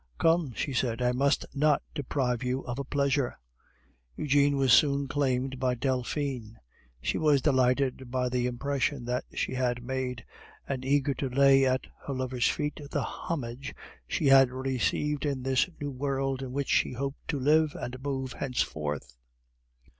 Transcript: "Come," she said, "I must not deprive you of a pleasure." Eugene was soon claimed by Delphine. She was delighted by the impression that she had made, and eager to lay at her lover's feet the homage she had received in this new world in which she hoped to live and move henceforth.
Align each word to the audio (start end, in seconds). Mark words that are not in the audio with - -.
"Come," 0.17 0.53
she 0.55 0.73
said, 0.73 0.99
"I 0.99 1.11
must 1.11 1.45
not 1.53 1.83
deprive 1.93 2.41
you 2.41 2.61
of 2.61 2.79
a 2.79 2.83
pleasure." 2.83 3.37
Eugene 4.17 4.57
was 4.57 4.73
soon 4.73 5.07
claimed 5.07 5.59
by 5.59 5.75
Delphine. 5.75 6.57
She 7.01 7.19
was 7.19 7.39
delighted 7.43 8.09
by 8.09 8.27
the 8.27 8.47
impression 8.47 9.05
that 9.05 9.25
she 9.35 9.53
had 9.53 9.83
made, 9.83 10.25
and 10.67 10.83
eager 10.83 11.13
to 11.13 11.29
lay 11.29 11.67
at 11.67 11.85
her 12.07 12.15
lover's 12.15 12.49
feet 12.49 12.79
the 12.89 13.03
homage 13.03 13.75
she 14.07 14.25
had 14.25 14.49
received 14.49 15.23
in 15.23 15.43
this 15.43 15.69
new 15.79 15.91
world 15.91 16.41
in 16.41 16.51
which 16.51 16.69
she 16.69 16.93
hoped 16.93 17.27
to 17.27 17.39
live 17.39 17.75
and 17.75 18.01
move 18.01 18.33
henceforth. 18.33 19.15